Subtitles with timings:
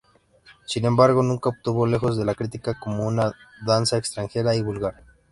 [0.65, 5.03] Sin embargo, nunca estuvo lejos de la crítica como una danza extranjera y vulgar.